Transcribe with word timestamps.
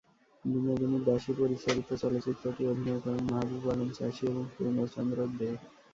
বিনোদিনী 0.45 0.99
দাসী 1.07 1.31
পরিচালিত 1.39 1.89
চলচ্চিত্রটিতে 2.01 2.69
অভিনয় 2.71 2.99
করেন 3.03 3.23
মাহাবুব 3.25 3.63
আলম 3.71 3.89
চাষী 3.97 4.23
এবং 4.27 4.43
পূর্ণচন্দ্র 4.53 5.17
দে। 5.31 5.49